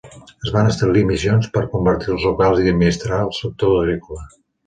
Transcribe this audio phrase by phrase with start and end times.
[0.45, 4.27] Es van establir missions per convertir als locals y administrar el sector agrícola.